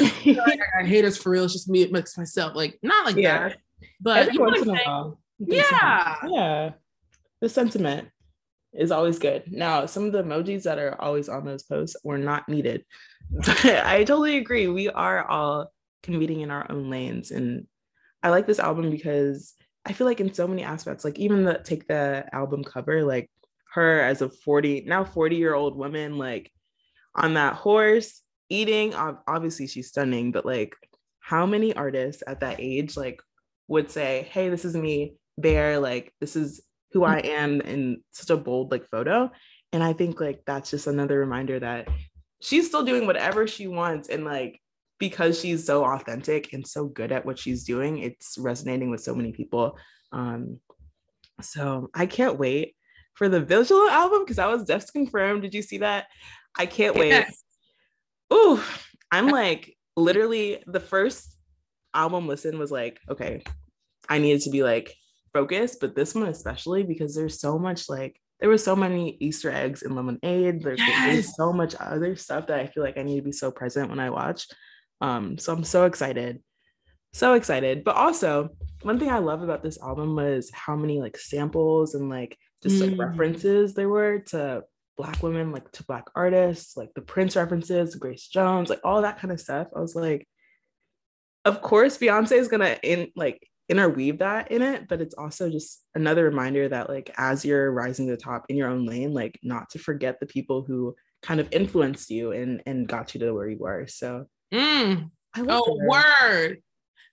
[0.00, 1.44] like, I hate us for real.
[1.44, 2.54] It's just me amongst myself.
[2.54, 3.48] Like not like Yeah.
[3.48, 3.58] that.
[4.00, 5.16] But Every you know what once I'm in a saying?
[5.38, 6.16] Yeah.
[6.26, 6.70] Yeah.
[7.40, 8.08] The sentiment
[8.72, 9.44] is always good.
[9.50, 12.84] Now, some of the emojis that are always on those posts were not needed.
[13.46, 14.68] I totally agree.
[14.68, 17.30] We are all competing in our own lanes.
[17.30, 17.66] And
[18.22, 21.60] I like this album because I feel like in so many aspects, like even the
[21.62, 23.30] take the album cover, like
[23.74, 26.50] her as a 40, now 40 year old woman, like
[27.14, 30.74] on that horse eating, obviously she's stunning, but like
[31.20, 33.20] how many artists at that age like
[33.68, 38.30] would say, Hey, this is me, Bear, like this is who I am in such
[38.30, 39.30] a bold like photo.
[39.72, 41.88] And I think like that's just another reminder that
[42.40, 44.60] she's still doing whatever she wants and like
[44.98, 49.14] because she's so authentic and so good at what she's doing, it's resonating with so
[49.14, 49.76] many people.
[50.12, 50.60] Um,
[51.40, 52.76] so I can't wait
[53.14, 55.42] for the visual album because I was just confirmed.
[55.42, 56.06] Did you see that?
[56.56, 57.08] I can't wait.
[57.08, 57.42] Yes.
[58.32, 58.60] Ooh,
[59.10, 61.36] I'm like literally the first
[61.92, 63.42] album listen was like, okay,
[64.08, 64.94] I needed to be like
[65.34, 69.50] focused, but this one especially because there's so much like there was so many Easter
[69.50, 70.62] eggs in Lemonade.
[70.62, 73.50] There's, there's so much other stuff that I feel like I need to be so
[73.50, 74.46] present when I watch.
[75.00, 76.42] Um, so I'm so excited,
[77.12, 77.84] so excited.
[77.84, 78.50] But also,
[78.82, 82.80] one thing I love about this album was how many like samples and like just
[82.80, 82.98] like Mm.
[82.98, 84.64] references there were to
[84.96, 89.18] black women, like to black artists, like the Prince references, Grace Jones, like all that
[89.18, 89.68] kind of stuff.
[89.74, 90.26] I was like,
[91.44, 95.82] of course, Beyonce is gonna in like interweave that in it, but it's also just
[95.94, 99.38] another reminder that like as you're rising to the top in your own lane, like
[99.42, 103.32] not to forget the people who kind of influenced you and and got you to
[103.32, 103.86] where you were.
[103.86, 105.10] So Mm.
[105.34, 105.88] I love Oh, her.
[105.88, 106.62] word.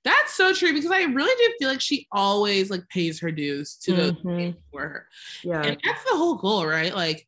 [0.04, 3.76] That's so true because I really do feel like she always like pays her dues
[3.84, 4.38] to those Mhm.
[4.38, 5.08] came before her.
[5.44, 5.62] Yeah.
[5.64, 6.94] And that's the whole goal, right?
[6.94, 7.28] Like,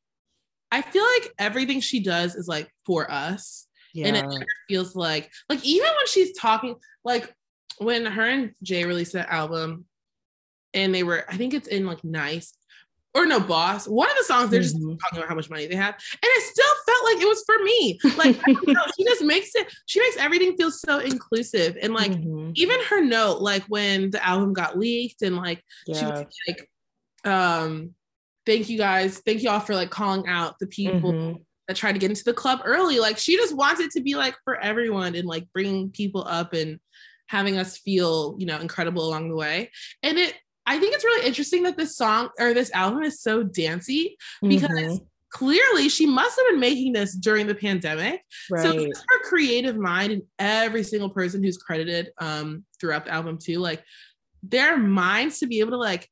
[0.72, 3.68] I feel like everything she does is like for us.
[3.94, 4.08] yeah.
[4.08, 7.32] And it feels like, like, even when she's talking, like,
[7.78, 9.86] when her and Jay released that album
[10.74, 12.54] and they were, I think it's in like Nice
[13.16, 14.98] or no, Boss, one of the songs, they're just Mhm.
[15.00, 15.94] talking about how much money they have.
[15.94, 18.00] And it still felt like it was for me.
[18.18, 21.78] Like, know, she just makes it, she makes everything feel so inclusive.
[21.80, 22.54] And like, Mhm.
[22.56, 26.70] even her note, like when the album got leaked and like, she was like,
[27.24, 27.94] um,
[28.48, 31.46] thank you guys, thank you all for like calling out the people Mhm.
[31.68, 33.00] that tried to get into the club early.
[33.00, 36.54] Like she just wants it to be like for everyone and like bringing people up
[36.54, 36.80] and
[37.28, 39.72] having us feel, you know, incredible along the way.
[40.02, 40.34] And it
[40.66, 44.16] I think it's really interesting that this song or this album is so dancey
[44.48, 45.06] because Mhm.
[45.30, 48.22] clearly she must have been making this during the pandemic.
[48.48, 48.80] So right.
[48.80, 53.60] it's her creative mind and every single person who's credited um throughout the album too,
[53.60, 53.84] like
[54.42, 56.08] their minds to be able to like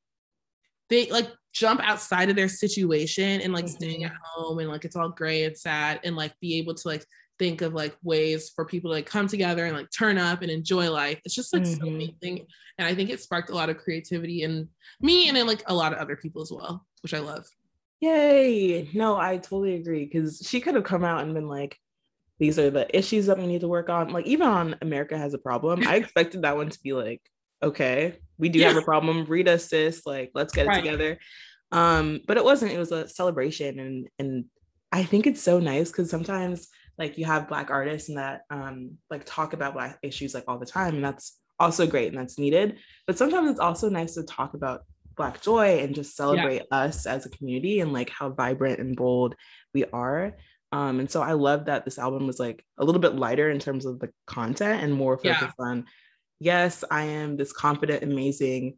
[0.89, 4.07] they like jump outside of their situation and like staying Mhm.
[4.07, 7.05] at home and like it's all gray and sad and like be able to like
[7.41, 10.51] think of like ways for people to like come together and like turn up and
[10.51, 11.19] enjoy life.
[11.25, 11.87] It's just like so Mhm.
[12.21, 12.45] amazing.
[12.77, 14.69] And I think it sparked a lot of creativity in
[15.01, 17.47] me and in like a lot of other people as well, which I love.
[17.99, 18.87] Yay.
[18.93, 20.05] No, I totally agree.
[20.05, 21.75] Because she could have come out and been like,
[22.39, 24.09] these are the issues that we need to work on.
[24.09, 27.23] Like, even on America Has a Problem, I expected that one to be like,
[27.63, 29.25] okay, we do have a problem.
[29.25, 30.05] Read us, sis.
[30.05, 30.83] Like, let's get it Right.
[30.83, 31.17] together.
[31.71, 33.79] Um, but it wasn't, it was a celebration.
[33.79, 34.45] And and
[34.91, 36.67] I think it's so nice because sometimes
[37.01, 40.59] like you have black artists and that um like talk about black issues like all
[40.59, 40.95] the time.
[40.95, 42.77] And that's also great and that's needed.
[43.07, 44.81] But sometimes it's also nice to talk about
[45.17, 49.35] black joy and just celebrate us as a community and like how vibrant and bold
[49.73, 50.37] we are
[50.71, 53.59] um and so i love that this album was like a little bit lighter in
[53.59, 55.37] terms of the content and more Yeah.
[55.37, 55.85] focused on
[56.39, 58.77] yes i am this confident amazing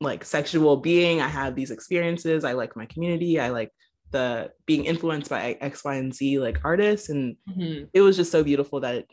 [0.00, 3.70] like sexual being i have these experiences i like my community i like
[4.12, 7.88] the being influenced by x y and z like artists and Mhm.
[7.92, 9.12] it was just so beautiful that it,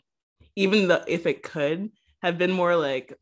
[0.56, 1.90] even though if it could
[2.22, 3.12] have been more like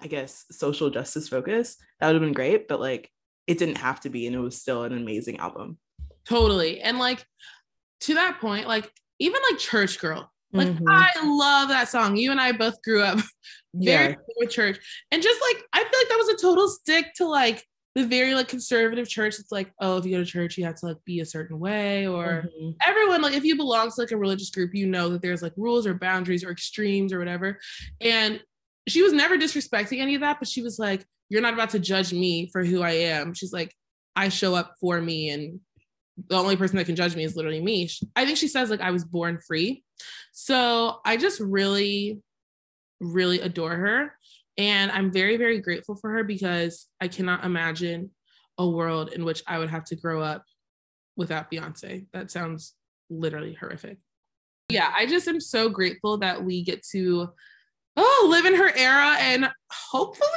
[0.00, 3.10] i guess social justice focus that would have been great but like
[3.46, 5.78] it didn't have to be and it was still an amazing album
[6.28, 6.80] Totally.
[6.80, 7.24] And like
[8.00, 10.82] to that point, like even like Church Girl, like Mhm.
[10.88, 12.16] I love that song.
[12.16, 13.20] You and I both grew up
[13.74, 14.14] very Yeah.
[14.36, 14.76] with church.
[15.12, 17.64] And just like I feel like that was a total stick to like
[17.96, 19.38] the very like conservative church.
[19.38, 21.58] It's like, oh, if you go to church, you have to like be a certain
[21.58, 22.76] way or Mhm.
[22.86, 25.54] everyone like if you belong to like a religious group you know that there's like
[25.56, 27.58] rules or boundaries or extremes or whatever
[28.02, 28.42] and
[28.86, 31.78] she was never disrespecting any of that but she was like you're not about to
[31.78, 33.72] judge me for who i am she's like
[34.14, 35.58] i show up for me and
[36.28, 38.82] the only person that can judge me is literally me i think she says like
[38.82, 39.82] i was born free
[40.32, 42.20] so i just really
[43.00, 44.12] really adore her
[44.58, 48.10] and i'm very very grateful for her because i cannot imagine
[48.58, 50.44] a world in which i would have to grow up
[51.16, 52.06] without Beyonce.
[52.12, 52.74] That sounds
[53.10, 53.98] literally horrific.
[54.68, 57.28] Yeah, I just am so grateful that we get to
[57.96, 60.28] oh live in her era and hopefully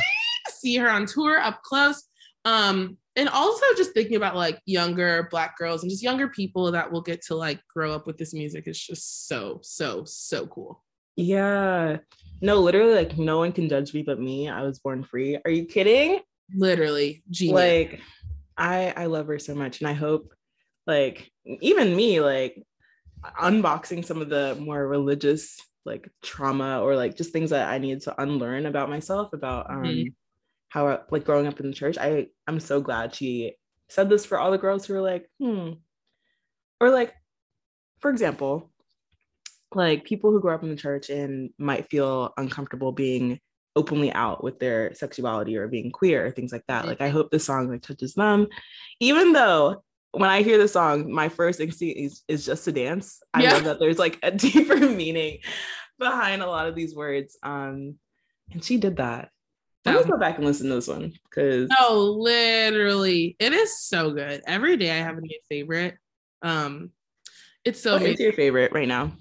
[0.50, 2.04] see her on tour up close.
[2.46, 6.90] Um, and also just thinking about like younger black girls and just younger people that
[6.90, 10.84] will get to like grow up with this music is just so, so, so cool.
[11.18, 11.98] yeah
[12.42, 14.48] no literally like no one can judge me but me.
[14.50, 15.38] I was born free.
[15.46, 16.20] Are you kidding?
[16.56, 17.54] Literally genius.
[17.56, 18.02] like
[18.58, 20.34] i i love her so much and i hope
[20.88, 21.30] like
[21.62, 22.62] even me like
[23.40, 28.02] unboxing some of the more religious like trauma or like just things that i needed
[28.02, 30.14] to unlearn about myself about um Mhm.
[30.70, 31.98] how I- like growing up in the church.
[32.00, 33.56] I i'm so glad she
[33.90, 35.74] said this for all the girls who are like hmm.
[36.82, 37.14] Or like
[38.00, 38.69] for example
[39.76, 43.40] like people who grow up in the church and might feel uncomfortable being
[43.76, 46.86] openly out with their sexuality or being queer or things like that.
[46.88, 48.48] Like I hope this song like touches them.
[49.00, 53.22] Even though when I hear the song, my first instinct is, is just to dance.
[53.34, 53.54] I Yeah.
[53.54, 55.40] love that there's like a deeper meaning
[56.00, 57.38] behind a lot of these words.
[57.44, 57.96] Um
[58.52, 59.30] and she did that.
[59.86, 63.36] Let me go back and listen to this one because No, literally.
[63.40, 64.42] It is so good.
[64.48, 65.96] Every day I have a new favorite.
[66.42, 66.90] Um
[67.64, 68.14] it's so what amazing.
[68.16, 69.12] is your favorite right now?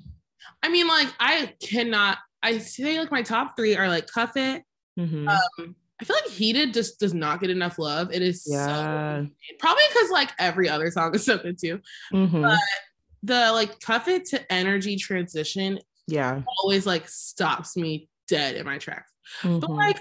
[0.69, 2.19] I mean, like, I cannot.
[2.43, 4.63] I say like my top three are like Cuff It.
[5.01, 5.27] Mhm.
[5.29, 8.13] Um, I feel like Heated just does not get enough love.
[8.13, 9.23] It is yeah.
[9.25, 9.29] so
[9.59, 11.81] probably because like every other song is so good too.
[12.13, 12.55] Mhm.
[13.23, 16.43] The like Cuff It to Energy transition yeah.
[16.63, 19.11] always like stops me dead in my tracks.
[19.43, 19.77] But Mhm.
[19.77, 19.99] like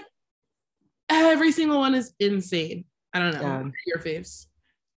[1.08, 2.84] every single one is insane.
[3.14, 3.40] I don't know.
[3.42, 3.70] Yeah.
[3.86, 4.46] Your faves?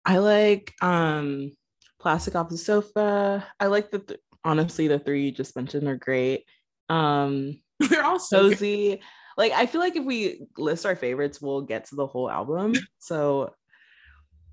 [0.06, 1.54] I like um
[2.00, 3.48] plastic off the sofa.
[3.60, 6.46] I like the th- honestly the three you just mentioned are great.
[6.90, 9.00] Um They're all so good.
[9.38, 12.74] Like I feel like if we list our favorites, we'll get to the whole album.
[13.00, 13.54] So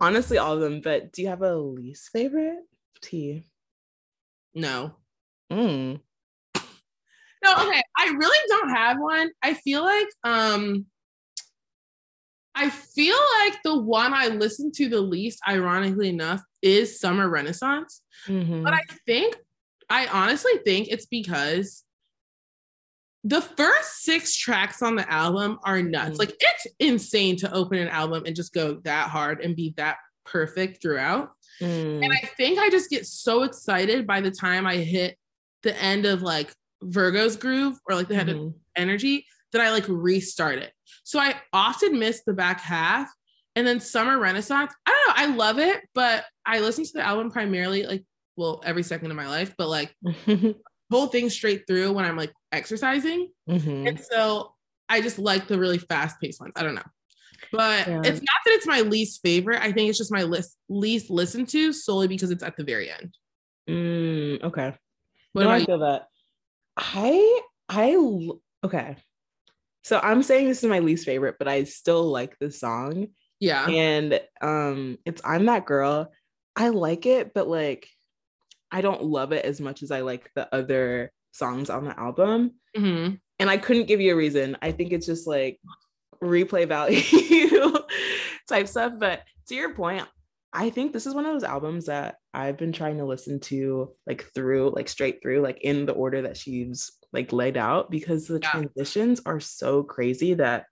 [0.00, 0.80] honestly, all of them.
[0.80, 2.58] But do you have a least favorite?
[3.02, 3.46] T.
[4.54, 4.94] No.
[5.52, 6.00] Mm.
[7.44, 7.82] No, okay.
[7.96, 9.30] I really don't have one.
[9.42, 10.86] I feel like um
[12.54, 18.02] I feel like the one I listen to the least, ironically enough, is Summer Renaissance.
[18.26, 18.64] Mhm.
[18.64, 19.36] But I think
[19.90, 21.84] I honestly think it's because
[23.24, 26.16] the first six tracks on the album are nuts.
[26.16, 26.18] Mhm.
[26.18, 29.96] Like it's insane to open an album and just go that hard and be that
[30.24, 31.30] perfect throughout.
[31.60, 32.04] Mm.
[32.04, 35.16] And I think I just get so excited by the time I hit
[35.62, 38.54] the end of like Virgo's groove or like the end of Mhm.
[38.76, 40.72] energy that I like restart it.
[41.02, 43.08] So I often miss the back half.
[43.56, 47.02] And then Summer Renaissance, I don't know, I love it, but I listen to the
[47.02, 48.04] album primarily like,
[48.38, 49.94] well, every second of my life, but like
[50.90, 53.30] whole thing straight through when I'm like exercising.
[53.50, 53.88] Mhm.
[53.88, 54.54] And so
[54.88, 56.52] I just like the really fast paced ones.
[56.56, 56.82] I don't know.
[57.50, 58.00] But Yeah.
[58.04, 59.60] it's not that it's my least favorite.
[59.60, 62.90] I think it's just my list, least listened to solely because it's at the very
[62.90, 63.14] end.
[63.68, 64.72] Mm, okay.
[65.32, 65.66] What no, I you?
[65.66, 66.06] feel that.
[66.76, 67.40] i
[68.64, 68.96] okay.
[69.82, 73.08] So I'm saying this is my least favorite, but I still like this song.
[73.40, 73.66] Yeah.
[73.66, 76.12] And um it's I'm that girl.
[76.56, 77.88] I like it, but like
[78.70, 82.54] I don't love it as much as I like the other songs on the album.
[82.76, 84.56] hmm And I couldn't give you a reason.
[84.62, 85.60] I think it's just like
[86.22, 87.00] replay value
[88.48, 88.94] type stuff.
[88.98, 90.04] But to your point,
[90.52, 93.94] I think this is one of those albums that I've been trying to listen to
[94.06, 98.26] like through, like straight through, like in the order that she's like laid out because
[98.26, 98.50] the Yeah.
[98.50, 100.66] transitions are so crazy that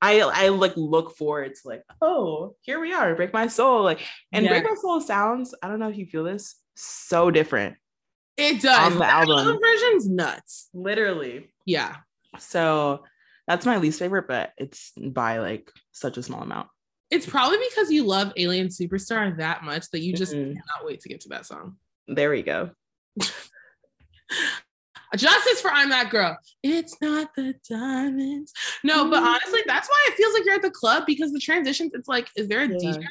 [0.00, 3.82] I I like look forward to like, oh, here we are, Break My Soul.
[3.84, 4.00] Like,
[4.32, 4.82] and Break My Yes.
[4.82, 7.76] Soul sounds, I don't know if you feel this, so different.
[8.36, 8.92] It does.
[8.92, 9.38] On the album.
[9.38, 10.68] album version's nuts.
[10.72, 11.52] Literally.
[11.66, 11.96] Yeah.
[12.38, 13.04] So
[13.46, 16.68] that's my least favorite, but it's by like such a small amount.
[17.10, 20.46] It's probably because you love Alien Superstar that much that you just Mhm.
[20.54, 21.76] cannot wait to get to that song.
[22.08, 22.70] There we go.
[25.14, 26.38] Justice for I'm That Girl.
[26.62, 28.50] It's not the diamonds.
[28.82, 29.26] No, but Mm.
[29.26, 32.30] honestly, that's why it feels like you're at the club because the transitions, it's like,
[32.34, 32.76] is there a Yeah.
[32.78, 33.06] DJ?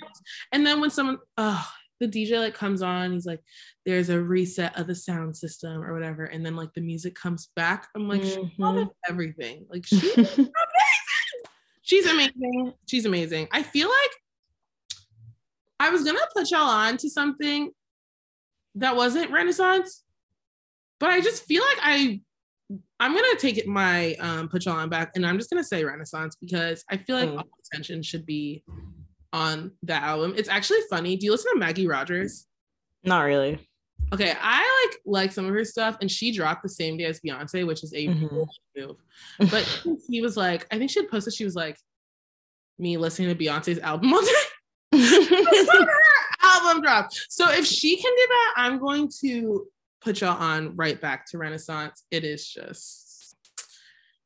[0.51, 1.71] And then when someone, oh,
[2.01, 3.39] the DJ like comes on, he's like,
[3.85, 6.25] there's a reset of the sound system or whatever.
[6.25, 7.87] And then like the music comes back.
[7.95, 8.57] I'm like, she Mhm.
[8.57, 9.65] thought of everything.
[9.69, 9.99] Like she,
[11.83, 12.73] she's amazing.
[12.87, 13.47] She's amazing.
[13.51, 14.11] I feel like
[15.79, 17.71] I was gonna put y'all on to something
[18.75, 20.03] that wasn't Renaissance,
[20.99, 22.21] but I just feel like I
[22.99, 25.83] I'm gonna take it my um put y'all on back and I'm just gonna say
[25.83, 27.37] Renaissance because I feel like Mm.
[27.39, 28.63] all attention should be
[29.33, 30.33] on that album.
[30.37, 31.15] It's actually funny.
[31.17, 32.45] Do you listen to Maggie Rogers?
[33.03, 33.59] Not really.
[34.13, 37.21] Okay, I like like some of her stuff, and she dropped the same day as
[37.21, 38.45] Beyonce, which is a Mhm.
[38.75, 38.97] move.
[39.39, 39.63] But
[40.09, 41.77] he was like, I think she had posted, she was like,
[42.77, 44.21] me listening to Beyonce's album all
[44.91, 45.87] day.
[46.41, 47.09] album drop.
[47.29, 49.67] So if she can do that, I'm going to
[50.01, 52.03] put y'all on right back to Renaissance.
[52.11, 53.35] It is just,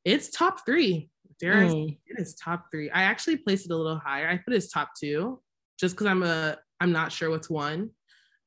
[0.04, 1.10] it's top three.
[1.39, 1.98] Dare I say Mm.
[2.08, 2.89] it is top three.
[2.89, 4.28] I actually placed it a little higher.
[4.30, 5.41] I put it as top two,
[5.80, 7.91] just because I'm a I'm not sure what's one,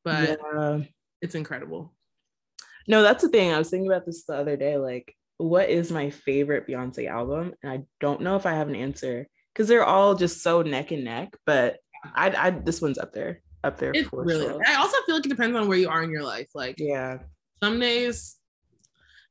[0.04, 0.80] but Yeah.
[1.22, 1.94] it's incredible.
[2.86, 3.52] No, that's the thing.
[3.52, 4.76] I was thinking about this the other day.
[4.78, 7.54] Like, what is my favorite Beyonce album?
[7.62, 10.90] And I don't know if I have an answer because they're all just so neck
[10.90, 11.36] and neck.
[11.46, 11.78] But
[12.14, 14.46] I, I this one's up there, up there for really.
[14.46, 14.62] sure.
[14.66, 16.48] I also feel like it depends on where you are in your life.
[16.54, 17.18] Like Yeah.
[17.62, 18.36] some days,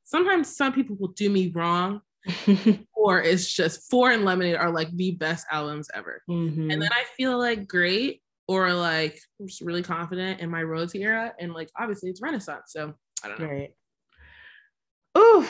[0.04, 2.02] sometimes some people will do me wrong,
[2.94, 6.22] or it's just Four and Lemonade are like the best albums ever.
[6.30, 6.72] Mhm.
[6.72, 11.04] And then I feel like great or like I'm just really confident in my royalty
[11.04, 11.34] era.
[11.40, 12.66] And like obviously it's Renaissance.
[12.68, 13.48] So I don't know.
[13.48, 13.74] Right.
[15.18, 15.48] Ooh,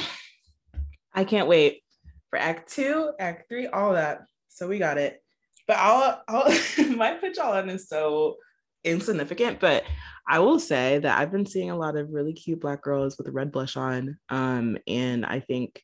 [1.14, 1.82] I can't wait
[2.30, 4.22] for Act Two, Act Three, all that.
[4.50, 5.22] So we got it.
[5.68, 6.50] But I'll, I'll
[6.96, 8.38] my pitch all on is so
[8.84, 9.84] insignificant, but
[10.30, 13.28] I will say that I've been seeing a lot of really cute black girls with
[13.30, 15.82] red blush on, um, and I think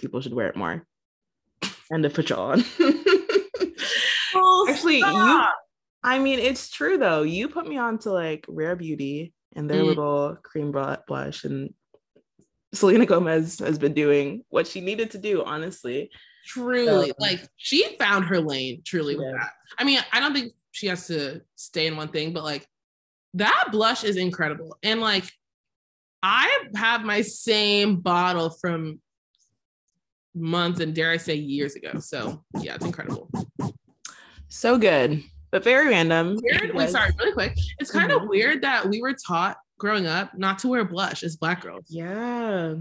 [0.00, 0.84] people should wear it more.
[1.90, 2.64] And to put y'all on.
[4.68, 5.42] Actually, you
[6.02, 7.22] I mean, it's true though.
[7.22, 9.86] You put me on to like Rare Beauty and their Mm.
[9.86, 11.74] little cream blush, and
[12.72, 16.10] Selena Gomez has been doing what she needed to do, honestly.
[16.46, 19.34] truly So- like she found her lane truly with did.
[19.34, 22.66] that i mean i don't think she has to stay in one thing but like
[23.34, 25.30] that blush is incredible and like
[26.22, 28.98] i have my same bottle from
[30.34, 33.28] months and dare i say years ago so yeah it's incredible
[34.48, 36.36] So good, but very random.
[36.42, 38.28] weird wait sorry really quick it's kind of Mhm.
[38.28, 42.74] weird that we were taught growing up not to wear blush as black girls Yeah.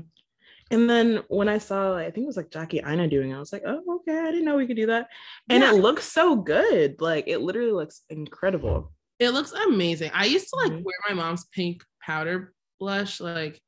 [0.72, 3.40] And then when I saw, I think it was like Jackie Aina doing it, I
[3.40, 5.08] was like, oh, okay, I didn't know we could do that.
[5.50, 5.72] And Yeah.
[5.74, 7.02] it looks so good.
[7.02, 8.92] Like it literally looks incredible.
[9.18, 10.12] It looks amazing.
[10.14, 10.84] I used to like Mhm.
[10.84, 13.20] wear my mom's pink powder blush.
[13.20, 13.60] Like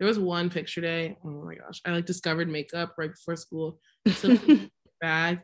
[0.00, 1.16] there was one picture day.
[1.22, 1.82] Oh my gosh.
[1.84, 3.78] I like discovered makeup right before school.
[4.16, 4.34] So
[5.02, 5.40] bag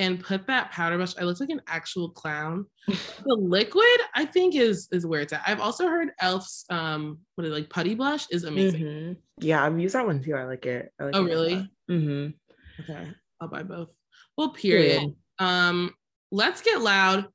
[0.00, 1.14] and put that powder brush.
[1.16, 2.66] I looked like an actual clown.
[2.88, 3.84] the liquid,
[4.16, 5.44] I think, is is where it's at.
[5.46, 8.82] I've also heard Elf's um what is it, like putty blush is amazing.
[8.82, 9.16] Mhm.
[9.38, 10.34] Yeah, I've used that one too.
[10.34, 10.92] I like it.
[11.00, 11.70] I like Oh it really?
[11.88, 12.34] Mhm.
[12.80, 13.12] Okay.
[13.40, 13.96] I'll buy both.
[14.36, 14.98] Well, period.
[14.98, 15.14] Period.
[15.38, 15.94] Um,
[16.32, 17.28] let's get loud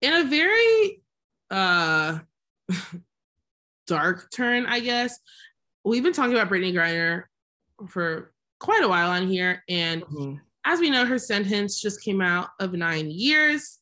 [0.00, 1.00] in a very
[1.52, 2.18] uh
[3.86, 5.18] dark turn, I guess.
[5.84, 7.24] We've been talking about Brittney Griner
[7.88, 9.64] for quite a while on here.
[9.68, 10.40] And Mhm.
[10.64, 13.80] as we know, her sentence just came out of nine years.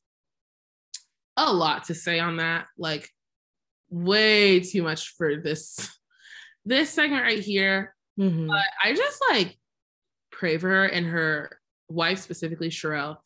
[1.37, 2.69] A lot to say on that.
[2.79, 3.11] Like,
[3.91, 5.97] way too much for this
[6.67, 7.97] this segment right here.
[8.19, 8.47] Mhm.
[8.47, 9.59] But I just like
[10.31, 13.17] pray for her and her wife, specifically Cherelle,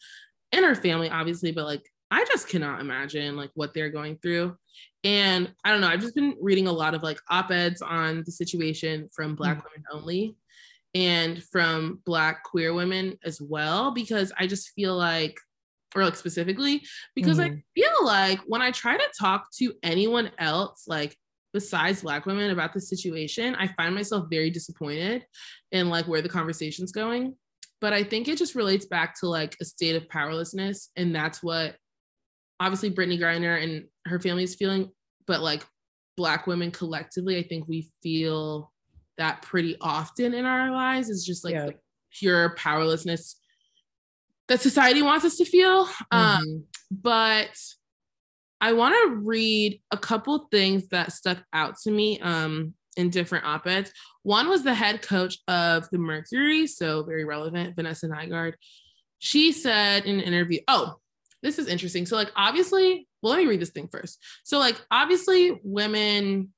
[0.52, 1.50] and her family, obviously.
[1.50, 4.56] But like, I just cannot imagine like what they're going through.
[5.04, 5.88] And I don't know.
[5.88, 9.62] I've just been reading a lot of like op eds on the situation from Black
[9.62, 10.34] women only
[10.94, 15.38] and from Black queer women as well, because I just feel like,
[15.94, 16.82] or like specifically,
[17.14, 17.62] because I Mhm.
[17.74, 21.16] feel like when I try to talk to anyone else, like
[21.52, 25.24] besides Black women about the situation, I find myself very disappointed
[25.70, 27.36] in like where the conversation's going.
[27.80, 30.90] But I think it just relates back to like a state of powerlessness.
[30.96, 31.76] And that's what
[32.58, 34.90] obviously Brittney Griner and her family is feeling,
[35.26, 35.64] but like
[36.16, 38.72] Black women collectively, I think we feel
[39.18, 41.66] that pretty often in our lives is just like Yeah.
[41.66, 41.74] the
[42.12, 43.36] pure powerlessness
[44.48, 45.88] that society wants us to feel.
[46.10, 46.64] Um, Mhm.
[46.90, 47.58] but
[48.60, 53.44] I want to read a couple things that stuck out to me um, in different
[53.44, 53.92] op eds.
[54.22, 58.54] One was the head coach of the Mercury, so very relevant, Vanessa Nygaard.
[59.18, 61.00] She said in an interview, oh,
[61.44, 62.06] this is interesting.
[62.06, 64.18] So, like, obviously, well, let me read this thing first.
[64.42, 66.52] So, like, obviously, women,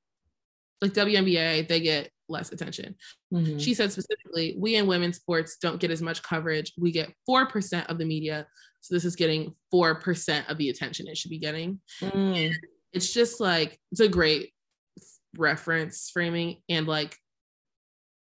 [0.81, 2.95] like WNBA, they get less attention.
[3.33, 3.61] Mhm.
[3.61, 6.73] She said specifically, we in women's sports don't get as much coverage.
[6.77, 8.47] We get 4% of the media.
[8.81, 11.81] So this is getting 4% of the attention it should be getting.
[12.01, 12.53] Mm.
[12.93, 14.53] It's just like, it's a great
[15.37, 16.61] reference framing.
[16.69, 17.17] And like,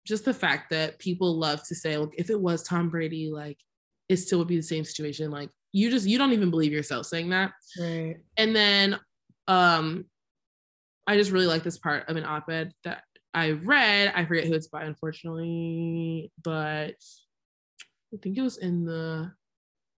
[0.05, 3.59] just the fact that people love to say, look, if it was Tom Brady, like,
[4.07, 5.31] it still would be the same situation.
[5.31, 7.51] Like, you just, you don't even believe yourself saying that.
[7.77, 8.15] Right.
[8.37, 8.97] And then
[9.47, 10.05] um
[11.05, 13.03] I just really like this part of an op-ed that
[13.33, 14.13] I read.
[14.15, 16.95] I forget who it's by, unfortunately, but
[18.13, 19.31] I think it was in the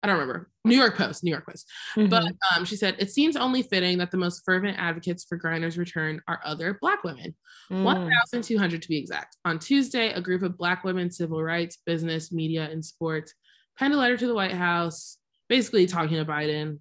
[0.02, 0.50] I don't remember.
[0.64, 1.68] New York Post, New York Post.
[1.96, 2.36] But Mhm.
[2.56, 6.20] um, she said, it seems only fitting that the most fervent advocates for Griner's return
[6.28, 7.34] are other Black women.
[7.70, 7.82] Mm.
[7.82, 9.36] 1,200 to be exact.
[9.44, 13.34] On Tuesday, a group of Black women, civil rights, business, media, and sports
[13.78, 15.18] penned a letter to the White House,
[15.49, 16.78] basically talking to Biden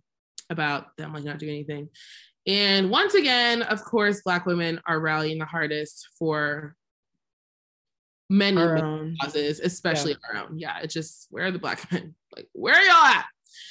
[0.50, 1.90] about them like not doing anything.
[2.48, 6.76] And once again, of course, Black women are rallying the hardest for
[8.30, 10.60] many, many causes, especially our own.
[10.60, 12.16] Yeah, it's just where are the Black men?
[12.36, 13.26] Like, where are y'all at?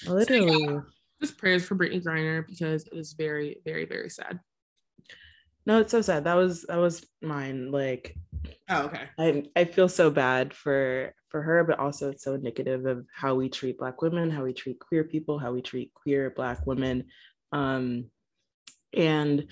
[0.06, 0.80] Literally.
[1.20, 4.40] Just prayers for Brittney Griner because it is very, very, very sad.
[5.66, 6.24] No, it's so sad.
[6.24, 7.70] That was that was mine.
[7.70, 8.16] Like
[8.68, 9.08] Oh, okay.
[9.18, 13.34] I I feel so bad for for her, but also it's so indicative of how
[13.34, 17.04] we treat Black women, how we treat queer people, how we treat queer Black women.
[17.52, 18.06] Um,
[18.92, 19.46] and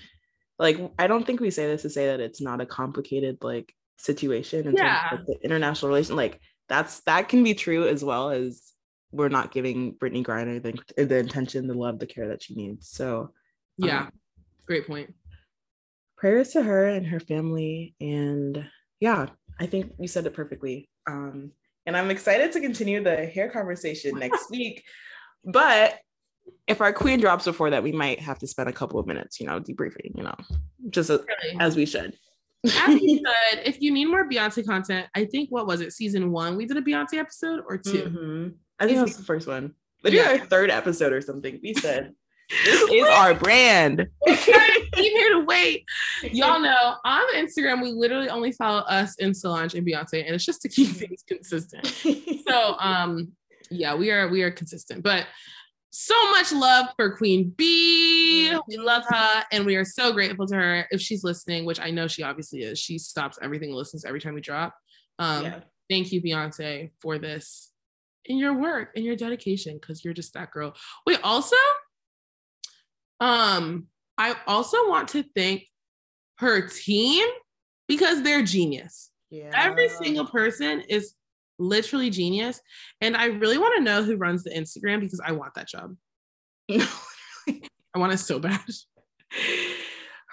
[0.59, 3.73] like I don't think we say this to say that it's not a complicated like
[3.97, 4.99] situation in Yeah.
[5.09, 6.15] terms of the international relation.
[6.15, 6.39] Like
[6.69, 8.71] that's that can be true as well as
[9.11, 12.89] we're not giving Brittney Griner the, the attention, the love, the care that she needs.
[12.89, 13.31] So
[13.77, 14.11] Yeah, um,
[14.65, 15.13] great point.
[16.17, 18.65] prayers to her and her family and
[19.03, 19.25] yeah
[19.59, 21.51] i think you said it perfectly um
[21.85, 24.83] and i'm excited to continue the hair conversation next week
[25.59, 25.99] but
[26.67, 29.39] if our queen drops before that we might have to spend a couple of minutes
[29.39, 30.35] you know debriefing you know
[30.89, 31.57] just a- Really.
[31.59, 32.11] as we should
[32.87, 36.31] As you said, if you need more Beyonce content, I think what was it, season
[36.31, 36.55] one?
[36.55, 38.53] We did a Beyonce episode or 2 Mhm.
[38.79, 39.65] i think that was the first one
[40.03, 40.29] maybe Yeah.
[40.31, 42.13] our third episode or something we said
[42.49, 44.07] this is our brand
[44.97, 45.85] you here to wait.
[46.23, 50.45] Y'all know on Instagram, we literally only follow us and Solange and Beyonce, and it's
[50.45, 51.85] just to keep things consistent.
[52.47, 53.31] So um,
[53.69, 55.25] yeah, we are we are consistent, but
[55.95, 58.55] so much love for Queen B.
[58.67, 60.87] We love her, and we are so grateful to her.
[60.91, 64.19] If she's listening, which I know she obviously is, she stops everything and listens every
[64.19, 64.75] time we drop.
[65.19, 65.59] Um, yeah.
[65.89, 67.69] thank you, Beyonce, for this
[68.29, 70.73] and your work and your dedication because you're just that girl.
[71.05, 71.55] Wait, also,
[73.23, 75.63] um, I also want to thank
[76.39, 77.25] her team
[77.87, 79.11] because they're genius.
[79.29, 81.13] yeah Every single person is
[81.57, 82.59] literally genius.
[82.99, 85.95] And I really want to know who runs the Instagram because I want that job.
[86.69, 86.89] I
[87.95, 88.59] want it so bad.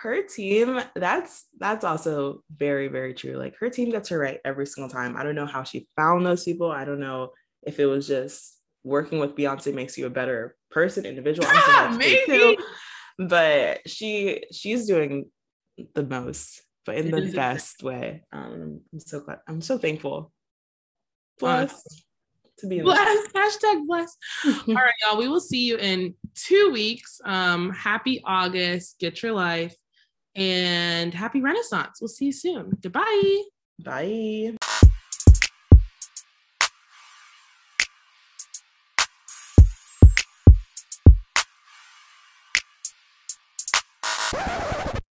[0.02, 4.64] her team that's that's also very very true like her team gets her right every
[4.64, 7.28] single time i don't know how she found those people i don't know
[7.64, 11.74] if it was just working with beyonce makes you a better person individual I'm sure
[11.74, 12.56] that's true Maybe.
[12.56, 12.64] too.
[13.26, 15.26] but she she's doing
[15.94, 20.32] the most but in the best way um i'm so glad i'm so thankful
[21.38, 21.70] Blessed.
[21.72, 22.04] blessed
[22.60, 22.94] to be in this.
[22.94, 23.56] Bless.
[23.62, 24.18] Hashtag blessed.
[24.68, 25.18] All right, y'all.
[25.18, 27.20] We will see you in two weeks.
[27.24, 28.98] Um, happy August.
[28.98, 29.74] Get your life.
[30.34, 31.98] And happy Renaissance.
[32.00, 32.76] We'll see you soon.
[32.82, 33.42] Goodbye.
[33.82, 34.52] bye